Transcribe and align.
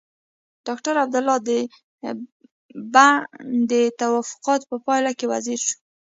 ډاکټر 0.67 0.93
عبدالله 1.03 1.37
د 1.47 1.49
بن 2.93 3.11
د 3.71 3.73
توافقاتو 3.99 4.65
په 4.71 4.77
پايله 4.85 5.11
کې 5.17 5.25
وزیر 5.33 5.59
شو. 5.67 5.75